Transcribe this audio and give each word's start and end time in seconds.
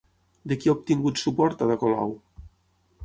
De 0.53 0.57
qui 0.61 0.71
ha 0.71 0.73
obtingut 0.77 1.21
suport 1.25 1.61
Ada 1.67 1.79
Colau? 1.85 2.17